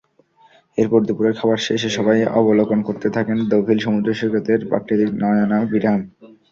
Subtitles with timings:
[0.77, 5.99] এরপর দুপুরের খাবার শেষে সবাই অবলোকন করতে থাকেন দোভিল সমুদ্রসৈকতের প্রাকৃতিক নয়নাভিরাম।